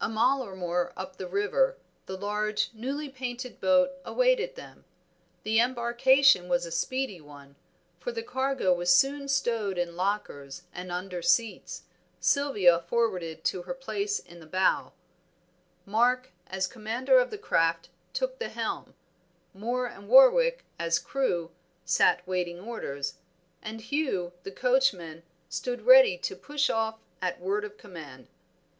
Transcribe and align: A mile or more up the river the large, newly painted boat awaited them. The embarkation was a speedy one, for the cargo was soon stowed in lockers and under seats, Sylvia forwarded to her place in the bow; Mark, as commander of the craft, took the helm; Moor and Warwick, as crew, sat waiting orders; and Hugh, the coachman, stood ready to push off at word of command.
A 0.00 0.08
mile 0.08 0.42
or 0.42 0.56
more 0.56 0.92
up 0.96 1.18
the 1.18 1.28
river 1.28 1.76
the 2.06 2.16
large, 2.16 2.70
newly 2.74 3.08
painted 3.08 3.60
boat 3.60 3.92
awaited 4.04 4.56
them. 4.56 4.84
The 5.44 5.60
embarkation 5.60 6.48
was 6.48 6.66
a 6.66 6.72
speedy 6.72 7.20
one, 7.20 7.54
for 8.00 8.10
the 8.10 8.24
cargo 8.24 8.72
was 8.74 8.92
soon 8.92 9.28
stowed 9.28 9.78
in 9.78 9.94
lockers 9.94 10.64
and 10.72 10.90
under 10.90 11.22
seats, 11.22 11.82
Sylvia 12.18 12.80
forwarded 12.80 13.44
to 13.44 13.62
her 13.62 13.72
place 13.72 14.18
in 14.18 14.40
the 14.40 14.46
bow; 14.48 14.94
Mark, 15.86 16.32
as 16.48 16.66
commander 16.66 17.20
of 17.20 17.30
the 17.30 17.38
craft, 17.38 17.88
took 18.12 18.40
the 18.40 18.48
helm; 18.48 18.94
Moor 19.54 19.86
and 19.86 20.08
Warwick, 20.08 20.64
as 20.76 20.98
crew, 20.98 21.52
sat 21.84 22.26
waiting 22.26 22.58
orders; 22.58 23.14
and 23.62 23.80
Hugh, 23.80 24.32
the 24.42 24.50
coachman, 24.50 25.22
stood 25.48 25.82
ready 25.82 26.18
to 26.18 26.34
push 26.34 26.68
off 26.68 26.98
at 27.22 27.38
word 27.38 27.64
of 27.64 27.78
command. 27.78 28.26